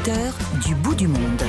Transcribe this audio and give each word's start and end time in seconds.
auditeurs 0.00 0.34
du 0.66 0.74
bout 0.76 0.94
du 0.94 1.06
monde. 1.08 1.42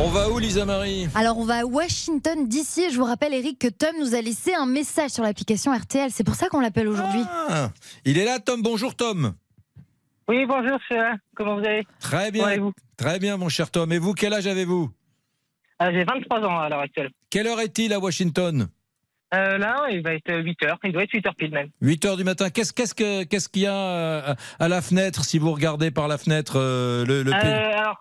On 0.00 0.08
va 0.08 0.28
où, 0.30 0.38
Lisa 0.38 0.64
Marie? 0.64 1.06
Alors, 1.14 1.38
on 1.38 1.44
va 1.44 1.58
à 1.60 1.64
Washington 1.64 2.48
d'ici. 2.48 2.90
Je 2.90 2.96
vous 2.96 3.04
rappelle, 3.04 3.32
Eric, 3.34 3.58
que 3.58 3.68
Tom 3.68 3.94
nous 4.00 4.14
a 4.14 4.20
laissé 4.20 4.52
un 4.54 4.66
message 4.66 5.10
sur 5.10 5.22
l'application 5.22 5.72
RTL. 5.72 6.10
C'est 6.10 6.24
pour 6.24 6.34
ça 6.34 6.48
qu'on 6.48 6.60
l'appelle 6.60 6.88
aujourd'hui. 6.88 7.22
Ah, 7.48 7.70
Il 8.04 8.18
est 8.18 8.24
là, 8.24 8.38
Tom. 8.40 8.62
Bonjour, 8.62 8.94
Tom. 8.96 9.34
Oui, 10.28 10.44
bonjour, 10.46 10.78
Chéra. 10.88 11.12
Comment 11.36 11.58
vous 11.60 11.64
allez? 11.66 11.86
Très 12.00 12.16
Comment 12.18 12.30
bien. 12.32 12.46
allez-vous? 12.46 12.72
Très 12.96 13.18
bien, 13.20 13.36
mon 13.36 13.48
cher 13.48 13.70
Tom. 13.70 13.92
Et 13.92 13.98
vous, 13.98 14.12
quel 14.12 14.34
âge 14.34 14.46
avez-vous? 14.46 14.90
Ah, 15.78 15.92
J'ai 15.92 16.04
23 16.04 16.40
ans 16.40 16.58
à 16.58 16.68
l'heure 16.68 16.80
actuelle. 16.80 17.10
Quelle 17.30 17.46
heure 17.46 17.60
est-il 17.60 17.92
à 17.92 18.00
Washington? 18.00 18.68
Euh, 19.36 19.58
là, 19.58 19.86
il 19.90 20.02
va 20.02 20.14
être 20.14 20.32
8 20.34 20.62
heures. 20.64 20.78
Il 20.84 20.92
doit 20.92 21.02
être 21.02 21.12
8 21.12 21.26
heures 21.26 21.34
pile 21.34 21.50
même. 21.50 21.68
8 21.82 22.04
heures 22.04 22.16
du 22.16 22.24
matin. 22.24 22.48
Qu'est-ce 22.50 22.72
qu'est-ce 22.72 22.94
que- 22.94 23.24
qu'est-ce 23.24 23.48
qu'il 23.48 23.62
y 23.62 23.66
a 23.66 23.74
euh, 23.74 24.34
à 24.58 24.68
la 24.68 24.80
fenêtre, 24.80 25.24
si 25.24 25.38
vous 25.38 25.52
regardez 25.52 25.90
par 25.90 26.08
la 26.08 26.16
fenêtre 26.18 26.54
euh, 26.56 27.04
le, 27.04 27.24
Euh, 27.30 27.32
alors, 27.34 27.98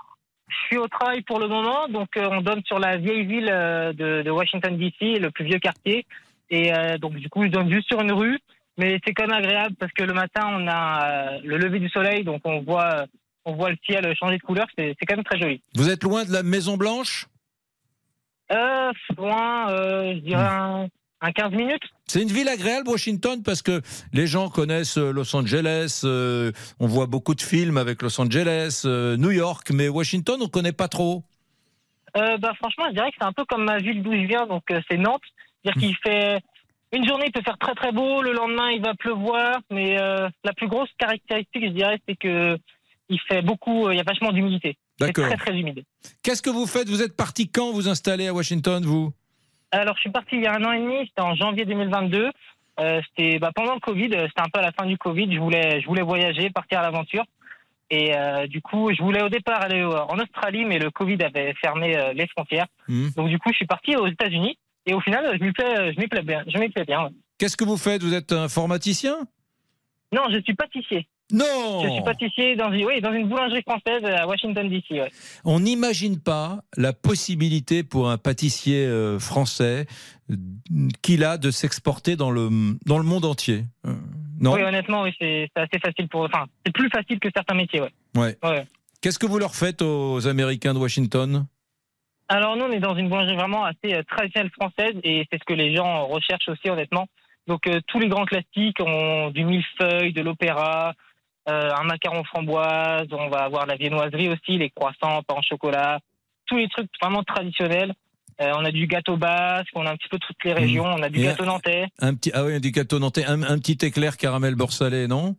je 0.47 0.55
suis 0.67 0.77
au 0.77 0.87
travail 0.87 1.21
pour 1.23 1.39
le 1.39 1.47
moment, 1.47 1.87
donc 1.89 2.09
on 2.17 2.41
donne 2.41 2.61
sur 2.65 2.79
la 2.79 2.97
vieille 2.97 3.25
ville 3.25 3.47
de, 3.47 4.21
de 4.21 4.29
Washington 4.31 4.77
DC, 4.77 5.19
le 5.19 5.29
plus 5.31 5.45
vieux 5.45 5.59
quartier. 5.59 6.05
Et 6.51 6.71
donc 7.01 7.15
du 7.15 7.27
coup, 7.29 7.43
je 7.43 7.49
donne 7.49 7.69
juste 7.71 7.87
sur 7.87 7.99
une 8.01 8.11
rue, 8.11 8.37
mais 8.77 8.99
c'est 9.03 9.13
quand 9.13 9.25
même 9.27 9.35
agréable 9.43 9.75
parce 9.79 9.91
que 9.93 10.03
le 10.03 10.13
matin, 10.13 10.47
on 10.51 10.67
a 10.67 11.39
le 11.43 11.57
lever 11.57 11.79
du 11.79 11.89
soleil, 11.89 12.23
donc 12.23 12.41
on 12.45 12.61
voit, 12.61 13.05
on 13.45 13.53
voit 13.55 13.71
le 13.71 13.77
ciel 13.85 14.05
changer 14.15 14.37
de 14.37 14.43
couleur. 14.43 14.67
C'est 14.77 14.95
c'est 14.99 15.05
quand 15.07 15.15
même 15.15 15.25
très 15.25 15.39
joli. 15.39 15.59
Vous 15.73 15.89
êtes 15.89 16.03
loin 16.03 16.23
de 16.23 16.31
la 16.31 16.43
Maison 16.43 16.77
Blanche? 16.77 17.25
Euh, 18.51 18.91
loin, 19.17 19.71
euh, 19.71 20.13
je 20.13 20.19
dirais 20.19 20.43
un, 20.47 20.87
un 21.21 21.31
15 21.31 21.51
minutes? 21.51 21.83
C'est 22.07 22.21
une 22.21 22.29
ville 22.31 22.47
agréable, 22.47 22.89
Washington, 22.89 23.41
parce 23.43 23.61
que 23.61 23.81
les 24.13 24.27
gens 24.27 24.49
connaissent 24.49 24.97
euh, 24.97 25.11
Los 25.11 25.35
Angeles, 25.35 26.01
euh, 26.03 26.51
on 26.79 26.87
voit 26.87 27.07
beaucoup 27.07 27.35
de 27.35 27.41
films 27.41 27.77
avec 27.77 28.01
Los 28.01 28.19
Angeles, 28.19 28.83
euh, 28.85 29.17
New 29.17 29.31
York, 29.31 29.71
mais 29.71 29.87
Washington, 29.87 30.37
on 30.39 30.45
ne 30.45 30.49
connaît 30.49 30.71
pas 30.71 30.87
trop. 30.87 31.23
Euh, 32.17 32.37
bah, 32.37 32.53
franchement, 32.55 32.85
je 32.89 32.93
dirais 32.95 33.09
que 33.09 33.17
c'est 33.19 33.25
un 33.25 33.33
peu 33.33 33.45
comme 33.45 33.65
ma 33.65 33.77
ville 33.77 34.01
d'où 34.03 34.13
je 34.13 34.27
viens, 34.27 34.45
donc 34.45 34.63
c'est 34.89 34.97
Nantes. 34.97 35.21
C'est-à-dire 35.63 35.81
qu'il 35.81 35.97
fait 35.97 36.39
une 36.93 37.07
journée, 37.07 37.25
il 37.27 37.31
peut 37.31 37.41
faire 37.41 37.57
très 37.57 37.73
très 37.73 37.91
beau, 37.91 38.21
le 38.21 38.31
lendemain, 38.31 38.69
il 38.71 38.81
va 38.81 38.93
pleuvoir, 38.93 39.59
mais 39.69 39.95
la 39.97 40.53
plus 40.55 40.67
grosse 40.67 40.89
caractéristique, 40.97 41.65
je 41.65 41.71
dirais, 41.71 41.99
c'est 42.07 42.15
que 42.15 42.57
il 43.09 43.19
fait 43.27 43.41
beaucoup, 43.41 43.89
il 43.91 43.97
y 43.97 43.99
a 43.99 44.03
vachement 44.03 44.31
d'humidité. 44.31 44.77
C'est 44.99 45.07
D'accord. 45.07 45.27
très 45.27 45.37
très 45.37 45.57
humide. 45.57 45.83
Qu'est-ce 46.23 46.41
que 46.41 46.49
vous 46.49 46.65
faites? 46.65 46.87
Vous 46.87 47.01
êtes 47.01 47.15
parti 47.15 47.49
quand 47.49 47.71
vous 47.71 47.89
installez 47.89 48.27
à 48.27 48.33
Washington, 48.33 48.83
vous? 48.85 49.11
Alors, 49.71 49.95
je 49.95 50.01
suis 50.01 50.11
parti 50.11 50.35
il 50.35 50.43
y 50.43 50.47
a 50.47 50.53
un 50.55 50.63
an 50.63 50.71
et 50.71 50.79
demi, 50.79 51.05
c'était 51.07 51.21
en 51.21 51.35
janvier 51.35 51.65
2022. 51.65 52.31
Euh, 52.79 53.01
c'était 53.07 53.39
bah, 53.39 53.51
pendant 53.55 53.73
le 53.73 53.79
Covid, 53.79 54.09
euh, 54.13 54.27
c'était 54.27 54.41
un 54.41 54.49
peu 54.51 54.59
à 54.59 54.63
la 54.63 54.71
fin 54.71 54.85
du 54.85 54.97
Covid. 54.97 55.33
Je 55.33 55.39
voulais, 55.39 55.81
je 55.81 55.87
voulais 55.87 56.01
voyager, 56.01 56.49
partir 56.49 56.79
à 56.79 56.81
l'aventure. 56.83 57.23
Et 57.89 58.15
euh, 58.15 58.47
du 58.47 58.61
coup, 58.61 58.91
je 58.93 59.01
voulais 59.01 59.21
au 59.21 59.29
départ 59.29 59.61
aller 59.61 59.83
en 59.83 60.17
Australie, 60.17 60.65
mais 60.65 60.79
le 60.79 60.89
Covid 60.89 61.21
avait 61.23 61.53
fermé 61.61 61.95
euh, 61.95 62.13
les 62.13 62.27
frontières. 62.27 62.65
Hmm. 62.87 63.09
Donc 63.15 63.29
du 63.29 63.37
coup, 63.37 63.49
je 63.51 63.57
suis 63.57 63.67
parti 63.67 63.95
aux 63.95 64.07
États-Unis. 64.07 64.57
Et 64.87 64.93
au 64.93 64.99
final, 64.99 65.37
je 65.39 65.43
m'y 65.43 65.51
plais, 65.51 65.93
je 65.93 65.99
m'y 65.99 66.07
plais 66.07 66.21
bien. 66.21 66.43
Je 66.47 66.57
m'y 66.59 66.69
plais 66.69 66.85
bien. 66.85 67.03
ouais. 67.05 67.11
Qu'est-ce 67.37 67.57
que 67.57 67.63
vous 67.63 67.77
faites? 67.77 68.01
Vous 68.03 68.13
êtes 68.13 68.31
informaticien 68.31 69.15
Non, 70.11 70.23
je 70.31 70.39
suis 70.41 70.53
pâtissier. 70.53 71.07
Non 71.31 71.81
Je 71.83 71.89
suis 71.89 72.03
pâtissier 72.03 72.55
dans, 72.55 72.71
une- 72.71 72.85
oui, 72.85 73.01
dans 73.01 73.11
une 73.11 73.27
boulangerie 73.27 73.63
française 73.63 74.03
à 74.05 74.27
Washington 74.27 74.69
DC. 74.69 74.91
ouais. 74.91 75.11
On 75.43 75.59
n'imagine 75.59 76.19
pas 76.19 76.59
la 76.77 76.93
possibilité 76.93 77.83
pour 77.83 78.09
un 78.09 78.17
pâtissier 78.19 78.85
euh, 78.85 79.17
français 79.19 79.87
euh, 80.31 80.35
qu'il 81.01 81.23
a 81.23 81.37
de 81.37 81.49
s'exporter 81.49 82.15
dans 82.15 82.29
le, 82.29 82.49
dans 82.85 82.99
le 82.99 83.03
monde 83.03 83.25
entier. 83.25 83.63
Euh, 83.87 83.93
non? 84.39 84.53
Oui, 84.53 84.61
honnêtement, 84.61 85.01
oui, 85.01 85.13
c'est 85.19 85.49
assez 85.55 85.79
facile 85.79 86.07
pour. 86.09 86.21
Enfin, 86.21 86.45
c'est 86.65 86.73
plus 86.73 86.89
facile 86.89 87.19
que 87.19 87.29
certains 87.35 87.55
métiers. 87.55 87.81
Ouais. 87.81 87.91
Ouais. 88.15 88.37
Ouais. 88.43 88.65
Qu'est-ce 89.01 89.17
que 89.19 89.25
vous 89.25 89.39
leur 89.39 89.55
faites 89.55 89.81
aux 89.81 90.27
Américains 90.27 90.73
de 90.73 90.79
Washington? 90.79 91.45
Alors 92.27 92.55
nous, 92.55 92.65
on 92.65 92.71
est 92.71 92.79
dans 92.79 92.95
une 92.95 93.07
boulangerie 93.09 93.35
vraiment 93.35 93.65
assez 93.65 94.03
traditionnelle 94.09 94.51
française 94.51 94.93
et 95.03 95.25
c'est 95.31 95.39
ce 95.39 95.43
que 95.45 95.53
les 95.53 95.75
gens 95.75 96.05
recherchent 96.07 96.49
aussi, 96.49 96.69
honnêtement. 96.69 97.07
Donc 97.47 97.69
tous 97.87 97.99
les 97.99 98.07
grands 98.09 98.25
classiques 98.25 98.79
ont 98.79 99.29
du 99.29 99.45
millefeuille, 99.45 100.11
de 100.13 100.21
l'opéra, 100.21 100.93
euh, 101.47 101.69
un 101.75 101.83
macaron 101.83 102.23
framboise, 102.23 103.07
on 103.11 103.29
va 103.29 103.43
avoir 103.43 103.65
la 103.65 103.75
viennoiserie 103.75 104.29
aussi, 104.29 104.57
les 104.57 104.69
croissants, 104.69 105.21
pain 105.23 105.35
au 105.37 105.41
chocolat, 105.41 105.99
tous 106.47 106.57
les 106.57 106.67
trucs 106.69 106.89
vraiment 107.01 107.23
traditionnels. 107.23 107.93
Euh, 108.41 108.51
on 108.57 108.65
a 108.65 108.71
du 108.71 108.85
gâteau 108.87 109.15
basque, 109.15 109.69
on 109.75 109.85
a 109.85 109.91
un 109.91 109.95
petit 109.95 110.09
peu 110.09 110.17
toutes 110.19 110.43
les 110.43 110.51
régions, 110.53 110.83
on 110.85 111.01
a 111.01 111.09
du 111.09 111.19
Et 111.21 111.23
gâteau 111.23 111.45
nantais. 111.45 111.85
un 111.99 112.13
petit, 112.15 112.31
Ah 112.33 112.43
oui, 112.43 112.59
du 112.59 112.71
gâteau 112.71 112.99
nantais, 112.99 113.23
un, 113.25 113.41
un 113.43 113.57
petit 113.59 113.77
éclair 113.85 114.17
caramel 114.17 114.55
beurre 114.55 114.73
salé, 114.73 115.07
non? 115.07 115.35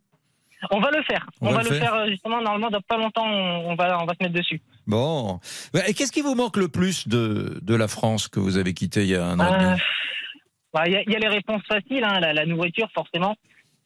On 0.71 0.81
va 0.81 0.91
le 0.91 1.03
faire. 1.03 1.27
On 1.43 1.49
On, 1.49 1.51
va 1.51 1.57
va, 1.59 1.63
le 1.65 1.75
faire. 1.77 1.93
faire, 1.93 2.07
justement, 2.09 2.41
normalement, 2.41 2.71
dans 2.71 2.81
pas 2.81 2.97
longtemps, 2.97 3.27
on, 3.27 3.75
va, 3.75 3.99
on 4.01 4.07
va 4.07 4.15
se 4.15 4.23
mettre 4.25 4.35
dessus. 4.35 4.63
Bon. 4.87 5.39
Et 5.87 5.93
qu'est-ce 5.93 6.11
qui 6.13 6.23
vous 6.23 6.35
manque 6.35 6.57
le 6.57 6.69
plus 6.69 7.07
de, 7.07 7.59
de 7.61 7.75
la 7.75 7.87
France 7.89 8.29
que 8.29 8.41
vous 8.41 8.57
avez 8.57 8.73
quitté 8.73 9.03
il 9.03 9.09
y 9.11 9.15
a 9.17 9.27
un 9.27 9.39
an 9.39 9.53
Euh, 9.53 9.77
bah, 10.73 10.85
Il 10.87 10.93
y, 10.95 10.97
a- 10.97 11.03
il 11.03 11.13
y 11.13 11.17
a 11.17 11.19
les 11.19 11.29
réponses 11.29 11.63
faciles, 11.69 12.03
hein, 12.03 12.19
la, 12.21 12.33
la 12.33 12.47
nourriture 12.47 12.89
forcément, 12.95 13.37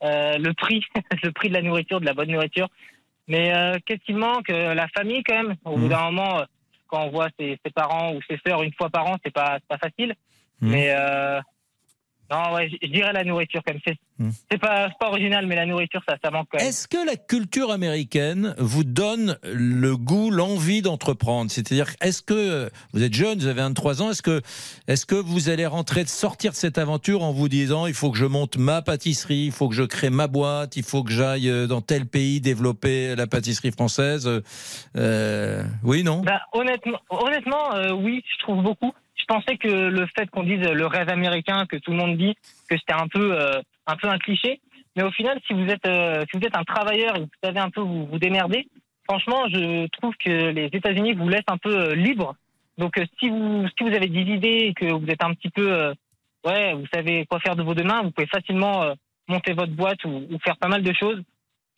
le 0.03 0.53
prix, 0.53 0.85
le 1.23 1.31
prix 1.33 1.49
de 1.49 1.55
la 1.55 1.63
nourriture, 1.63 2.01
de 2.01 2.07
la 2.07 2.15
bonne 2.15 2.31
nourriture. 2.31 2.69
Mais 3.29 3.55
euh, 3.55 3.79
qu'est-ce 3.87 4.05
qui 4.05 4.13
manque 4.15 4.51
Euh, 4.51 4.75
La 4.75 4.89
famille 4.89 5.23
quand 5.23 5.37
même? 5.37 5.55
Au 5.65 5.77
Mhm. 5.77 5.83
bout 5.83 5.89
d'un 5.89 6.05
moment, 6.11 6.41
euh, 6.41 6.45
quand 6.89 7.05
on 7.05 7.11
voit 7.11 7.29
ses, 7.39 7.59
ses 7.65 7.71
parents 7.71 8.13
ou 8.15 8.21
ses 8.29 8.39
sœurs 8.45 8.63
une 8.63 8.73
fois 8.75 8.91
par 8.91 9.07
an, 9.07 9.17
c'est 9.25 9.33
pas, 9.33 9.59
pas 9.69 9.79
facile. 9.79 10.15
Mhm. 10.61 10.71
Mais 10.71 10.91
euh, 10.91 11.41
non, 12.31 12.55
ouais, 12.55 12.71
je 12.83 12.89
dirais 12.89 13.13
la 13.13 13.25
nourriture 13.25 13.63
même. 13.67 13.79
C'est 13.87 13.99
Mhm. 14.21 14.33
c'est 14.51 14.59
pas, 14.59 14.91
original, 15.01 15.47
mais 15.47 15.57
la 15.57 15.65
nourriture, 15.65 16.03
ça, 16.07 16.17
ça 16.23 16.31
manque 16.31 16.47
quand 16.53 16.59
même. 16.59 16.67
Est-ce 16.69 16.87
que 16.87 17.05
la 17.07 17.17
culture 17.17 17.71
américaine 17.71 18.55
vous 18.59 18.85
donne 18.85 19.39
le 19.43 19.97
goût, 19.97 20.31
l'envie 20.31 20.83
d'entreprendre? 20.83 21.51
C'est-à-dire, 21.51 21.87
est-ce 22.03 22.23
que 22.23 22.71
vous 22.93 23.03
êtes 23.03 23.15
jeune, 23.15 23.39
vous 23.39 23.47
avez 23.47 23.63
23 23.63 24.03
ans, 24.03 24.11
est-ce 24.11 24.21
que, 24.21 24.43
est-ce 24.89 25.07
que 25.07 25.15
vous 25.15 25.49
allez 25.49 25.65
rentrer, 25.65 26.05
sortir 26.05 26.51
de 26.53 26.57
cette 26.57 26.77
aventure 26.77 27.23
en 27.25 27.33
vous 27.33 27.49
disant, 27.49 27.87
il 27.87 27.95
faut 27.95 28.11
que 28.11 28.19
je 28.19 28.27
monte 28.27 28.59
ma 28.59 28.83
pâtisserie, 28.83 29.47
il 29.47 29.53
faut 29.53 29.71
que 29.71 29.75
je 29.75 29.85
crée 29.85 30.11
ma 30.11 30.27
boîte, 30.27 30.77
il 30.77 30.83
faut 30.85 31.03
que 31.03 31.13
j'aille 31.13 31.49
euh, 31.49 31.67
dans 31.67 31.81
tel 31.81 32.05
pays 32.05 32.43
développer 32.43 33.17
la 33.17 33.27
pâtisserie 33.27 33.73
française? 33.73 34.29
Euh, 34.97 35.63
Oui, 35.83 36.03
non? 36.03 36.21
Bah, 36.21 36.43
honnêtement, 36.53 36.99
honnêtement 37.09 37.75
euh, 37.75 37.93
oui, 37.93 38.23
je 38.31 38.43
trouve 38.45 38.63
beaucoup. 38.63 38.93
Je 39.31 39.35
pensais 39.37 39.59
que 39.59 39.69
le 39.69 40.07
fait 40.19 40.29
qu'on 40.29 40.43
dise 40.43 40.59
le 40.59 40.87
rêve 40.87 41.09
américain, 41.09 41.65
que 41.67 41.77
tout 41.77 41.93
le 41.93 41.99
monde 41.99 42.17
dit, 42.17 42.35
que 42.69 42.77
c'était 42.77 43.01
un 43.01 43.07
peu, 43.07 43.33
euh, 43.33 43.61
un 43.87 43.95
peu 43.95 44.09
un 44.09 44.19
cliché. 44.19 44.61
Mais 44.97 45.05
au 45.05 45.13
final, 45.13 45.39
si 45.47 45.53
vous 45.53 45.69
êtes, 45.69 45.87
euh, 45.87 46.25
si 46.29 46.37
vous 46.37 46.45
êtes 46.45 46.57
un 46.57 46.65
travailleur 46.65 47.15
et 47.15 47.21
que 47.21 47.25
vous 47.27 47.41
savez 47.45 47.61
un 47.61 47.71
peu 47.71 47.81
vous, 47.81 48.07
vous 48.07 48.19
démerder, 48.19 48.67
franchement, 49.09 49.47
je 49.49 49.87
trouve 49.99 50.17
que 50.17 50.51
les 50.51 50.69
États-Unis 50.73 51.13
vous 51.13 51.29
laissent 51.29 51.49
un 51.49 51.59
peu 51.59 51.71
euh, 51.79 51.95
libre. 51.95 52.35
Donc, 52.77 53.01
si 53.21 53.29
vous, 53.29 53.69
si 53.79 53.85
vous 53.85 53.95
avez 53.95 54.09
des 54.09 54.33
idées 54.33 54.65
et 54.65 54.75
que 54.75 54.93
vous 54.93 55.07
êtes 55.07 55.23
un 55.23 55.33
petit 55.35 55.51
peu, 55.51 55.95
ouais, 56.45 56.73
vous 56.73 56.87
savez 56.93 57.25
quoi 57.27 57.39
faire 57.39 57.55
de 57.55 57.63
vos 57.63 57.75
deux 57.75 57.85
mains, 57.85 58.03
vous 58.03 58.11
pouvez 58.11 58.27
facilement 58.27 58.95
monter 59.29 59.53
votre 59.53 59.73
boîte 59.73 60.03
ou, 60.07 60.27
faire 60.43 60.57
pas 60.57 60.69
mal 60.69 60.83
de 60.83 60.93
choses. 60.93 61.23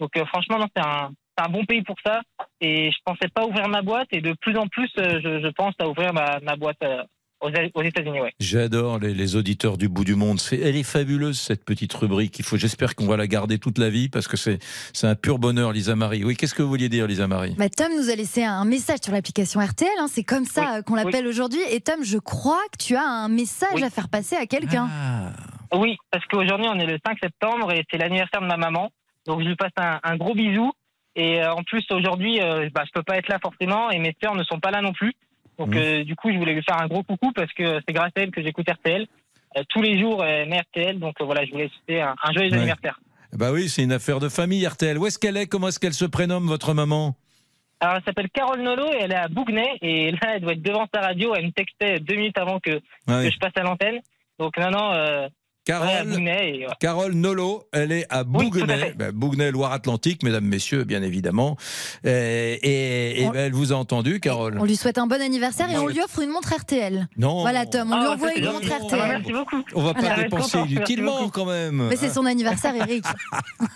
Donc, 0.01 0.11
franchement, 0.29 0.65
c'est 0.75 0.83
un, 0.83 1.49
bon 1.51 1.67
pays 1.67 1.83
pour 1.83 1.97
ça. 2.07 2.21
Et 2.61 2.93
je 2.93 2.99
pensais 3.05 3.29
pas 3.29 3.45
ouvrir 3.45 3.69
ma 3.69 3.83
boîte 3.83 4.09
et 4.13 4.21
de 4.21 4.33
plus 4.41 4.57
en 4.57 4.69
plus, 4.69 4.91
je, 4.97 5.51
pense 5.51 5.75
à 5.81 5.89
ouvrir 5.89 6.13
ma, 6.15 6.57
boîte 6.57 6.79
aux, 7.43 7.51
aux 7.75 7.83
États-Unis. 7.83 8.21
Ouais. 8.21 8.33
J'adore 8.41 8.99
les, 8.99 9.13
les 9.15 9.37
auditeurs 9.37 9.77
du 9.77 9.89
bout 9.89 10.05
du 10.05 10.15
monde. 10.15 10.41
C'est- 10.41 10.59
elle 10.61 10.77
est 10.77 10.83
fabuleuse 10.83 11.39
cette 11.39 11.65
petite 11.65 11.93
rubrique. 11.93 12.39
Il 12.39 12.45
faut, 12.45 12.57
j'espère 12.57 12.95
qu'on 12.95 13.07
va 13.07 13.17
la 13.17 13.27
garder 13.27 13.59
toute 13.59 13.79
la 13.79 13.91
vie 13.91 14.09
parce 14.09 14.29
que 14.29 14.37
c'est, 14.37 14.59
c'est 14.93 15.07
un 15.07 15.15
pur 15.15 15.39
bonheur, 15.39 15.73
Lisa 15.73 15.97
Marie. 15.97 16.25
Oui, 16.25 16.37
qu'est-ce 16.37 16.55
que 16.55 16.63
vous 16.63 16.69
vouliez 16.69 16.89
dire, 16.89 17.07
Lisa 17.07 17.27
Marie? 17.29 17.55
Bah, 17.59 17.69
Tom 17.69 17.89
nous 17.97 18.09
a 18.11 18.15
laissé 18.15 18.45
un 18.45 18.65
message 18.65 19.01
sur 19.03 19.13
l'application 19.13 19.61
RTL. 19.61 19.89
hein. 19.99 20.07
C'est 20.09 20.25
comme 20.25 20.45
ça 20.45 20.63
Oui, 20.63 20.79
euh, 20.79 20.83
qu'on 20.83 20.95
l'appelle 20.95 21.27
aujourd'hui. 21.27 21.61
Et 21.71 21.81
Tom, 21.81 22.03
je 22.05 22.19
crois 22.19 22.63
que 22.73 22.83
tu 22.85 22.97
as 22.97 23.05
un 23.07 23.29
message 23.29 23.69
Oui. 23.75 23.83
à 23.85 23.91
faire 23.91 24.09
passer 24.09 24.37
à 24.37 24.47
quelqu'un. 24.47 24.89
Ah. 24.91 25.33
Oui, 25.75 25.97
parce 26.11 26.25
qu'aujourd'hui, 26.27 26.67
on 26.71 26.79
est 26.79 26.87
le 26.87 26.99
5 27.07 27.19
septembre 27.23 27.73
et 27.73 27.85
c'est 27.91 27.99
l'anniversaire 27.99 28.41
de 28.43 28.47
ma 28.47 28.57
maman. 28.57 28.91
Donc, 29.27 29.41
je 29.43 29.47
lui 29.49 29.57
passe 29.57 29.73
un, 29.77 29.99
un 30.05 30.17
gros 30.17 30.35
bisou. 30.35 30.71
Et 31.17 31.43
euh, 31.43 31.53
en 31.53 31.63
plus, 31.63 31.83
aujourd'hui, 31.91 32.41
euh, 32.41 32.69
bah, 32.75 32.85
je 32.87 32.91
peux 32.95 33.03
pas 33.03 33.17
être 33.19 33.29
là 33.29 33.39
forcément 33.43 33.91
et 33.91 33.99
mes 33.99 34.15
sœurs 34.23 34.35
ne 34.35 34.43
sont 34.45 34.61
pas 34.61 34.71
là 34.71 34.81
non 34.81 34.93
plus. 34.93 35.13
Donc, 35.59 35.77
euh, 35.77 36.03
du 36.05 36.17
coup, 36.17 36.33
je 36.33 36.39
voulais 36.39 36.55
lui 36.55 36.63
faire 36.63 36.81
un 36.81 36.87
gros 36.89 37.03
coucou 37.03 37.31
parce 37.33 37.53
que 37.53 37.81
c'est 37.87 37.93
grâce 37.95 38.13
à 38.17 38.21
elle 38.23 38.31
que 38.31 38.43
j'écoute 38.43 38.69
RTL. 38.69 39.07
Euh, 39.57 39.63
tous 39.69 39.83
les 39.83 40.01
jours, 40.01 40.25
elle 40.25 40.49
met 40.49 40.61
RTL. 40.61 40.99
Donc, 40.99 41.15
euh, 41.21 41.25
voilà, 41.25 41.45
je 41.45 41.51
voulais 41.53 41.69
souhaiter 41.69 42.01
un, 42.01 42.15
un 42.23 42.33
joyeux 42.33 42.51
Ouais. 42.51 42.57
anniversaire. 42.59 42.99
Bah 43.35 43.51
oui, 43.53 43.69
c'est 43.69 43.83
une 43.83 43.93
affaire 43.93 44.19
de 44.21 44.29
famille, 44.29 44.67
RTL. 44.67 44.99
Où 44.99 45.07
est-ce 45.07 45.19
qu'elle 45.19 45.37
est? 45.37 45.47
Comment 45.47 45.69
est-ce 45.69 45.79
qu'elle 45.81 45.95
se 45.95 46.05
prénomme, 46.05 46.47
votre 46.47 46.75
maman? 46.75 47.15
Alors, 47.81 47.97
elle 47.97 48.03
s'appelle 48.05 48.29
Carole 48.31 48.61
Nolo 48.63 48.93
et 48.93 48.99
elle 49.01 49.13
est 49.13 49.17
à 49.17 49.29
Bougnay. 49.29 49.79
Et 49.83 50.11
là, 50.23 50.35
elle 50.37 50.41
doit 50.43 50.53
être 50.53 50.63
devant 50.63 50.87
sa 50.95 51.01
radio. 51.01 51.35
Elle 51.35 51.47
me 51.47 51.51
textait 51.53 51.99
deux 52.01 52.15
minutes 52.17 52.39
avant 52.39 52.61
que, 52.61 52.71
que 52.79 52.81
je 53.31 53.39
passe 53.39 53.53
à 53.57 53.63
l'antenne. 53.63 54.01
Donc, 54.39 54.57
non, 54.59 54.71
non, 54.71 54.93
euh, 54.93 55.29
Carole, 55.65 55.87
Ouais, 55.89 55.95
à 55.97 56.05
Bougnay 56.05 56.51
et, 56.57 56.67
ouais. 56.67 56.73
Carole 56.81 57.13
Nolo, 57.13 57.63
elle 57.73 57.93
est 57.93 58.05
à 58.11 58.25
Oui, 58.25 58.51
Bougnay, 58.51 58.79
fait. 58.79 58.95
ben, 58.97 59.13
Bougnay, 59.13 59.53
Loire-Atlantique, 59.53 60.25
mesdames, 60.25 60.45
messieurs, 60.45 60.83
bien 60.83 61.03
évidemment. 61.05 61.57
Et, 62.05 62.11
et- 62.63 63.23
et, 63.23 63.27
On- 63.27 63.31
ben, 63.31 63.47
elle 63.47 63.53
vous 63.53 63.73
a 63.73 63.77
entendu, 63.77 64.19
Carole. 64.19 64.59
On 64.59 64.65
lui 64.65 64.75
souhaite 64.75 64.99
un 64.99 65.07
bon 65.07 65.23
anniversaire 65.23 65.71
et 65.71 65.79
on 65.79 65.87
lui 65.87 66.01
offre 66.01 66.19
une 66.21 66.31
montre 66.31 66.53
RTL. 66.53 67.07
Non, 67.17 67.43
Voilà, 67.43 67.65
Tom, 67.67 67.91
on 67.91 67.95
Ah, 67.95 67.99
lui 68.01 68.07
ouais, 68.07 68.13
envoie 68.13 68.35
une 68.35 68.45
montre 68.47 68.67
Ah, 68.73 68.85
RTL. 68.85 69.09
merci 69.09 69.33
beaucoup. 69.33 69.63
on 69.77 69.83
va 69.83 69.95
pas 69.95 70.17
dépenser 70.17 70.59
inutilement 70.67 71.29
quand 71.29 71.47
même. 71.47 71.87
Mais 71.91 71.97
c'est 71.97 72.11
son 72.11 72.27
anniversaire, 72.27 72.75
Eric. 72.75 73.05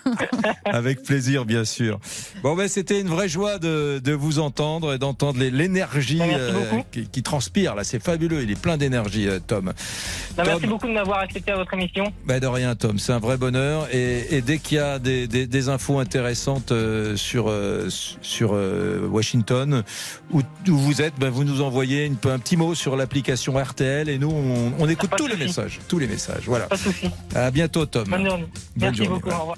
Avec 0.65 1.03
plaisir, 1.03 1.45
bien 1.45 1.63
sûr. 1.63 1.99
Bon, 2.43 2.55
ben, 2.55 2.67
c'était 2.67 2.99
une 2.99 3.07
vraie 3.07 3.29
joie 3.29 3.59
de, 3.59 3.99
de 4.03 4.11
vous 4.13 4.39
entendre 4.39 4.93
et 4.93 4.97
d'entendre 4.97 5.39
l'énergie 5.39 6.17
Ben, 6.19 6.31
euh, 6.33 6.61
qui, 6.91 7.07
qui 7.07 7.23
transpire. 7.23 7.75
Là, 7.75 7.83
c'est 7.85 8.03
fabuleux. 8.03 8.43
Il 8.43 8.51
est 8.51 8.59
plein 8.61 8.75
d'énergie, 8.77 9.27
euh, 9.27 9.39
Tom. 9.39 9.65
Non, 9.67 9.71
Tom. 10.35 10.45
merci 10.47 10.67
beaucoup 10.67 10.87
de 10.87 10.93
m'avoir 10.93 11.19
accepté 11.19 11.51
à 11.51 11.55
votre 11.55 11.76
émission. 11.77 12.11
Ben, 12.25 12.39
de 12.39 12.47
rien, 12.47 12.75
Tom. 12.75 12.99
C'est 12.99 13.13
un 13.13 13.19
vrai 13.19 13.37
bonheur. 13.37 13.87
Et, 13.93 14.35
et 14.35 14.41
dès 14.41 14.57
qu'il 14.57 14.77
y 14.77 14.79
a 14.79 14.99
des, 14.99 15.27
des- 15.27 15.47
des 15.47 15.69
infos 15.69 15.99
intéressantes 15.99 16.71
euh, 16.71 17.15
sur, 17.15 17.45
euh, 17.49 17.87
sur 18.21 18.51
euh, 18.53 19.07
Washington, 19.09 19.83
où, 20.31 20.41
où 20.67 20.77
vous 20.77 21.01
êtes, 21.01 21.13
ben, 21.19 21.29
vous 21.29 21.43
nous 21.43 21.61
envoyez 21.61 22.05
une- 22.05 22.17
un 22.29 22.39
petit 22.39 22.57
mot 22.57 22.75
sur 22.75 22.95
l'application 22.95 23.53
RTL 23.57 24.09
et 24.09 24.17
nous, 24.17 24.29
on, 24.31 24.73
on 24.79 24.89
écoute 24.89 25.11
tous 25.17 25.27
les 25.27 25.37
messages. 25.37 25.79
Tous 25.87 25.99
les 25.99 26.07
messages. 26.07 26.43
Voilà. 26.45 26.65
Pas 26.67 26.75
de 26.75 26.81
souci. 26.81 27.09
À 27.35 27.51
bientôt, 27.51 27.85
Tom. 27.85 28.05
Bonne 28.09 28.25
journée. 28.25 28.43
Bonne 28.43 28.51
Merci 28.77 28.97
journée, 28.97 29.09
beaucoup. 29.09 29.29
voilà. 29.29 29.37
Au 29.37 29.41
revoir. 29.41 29.57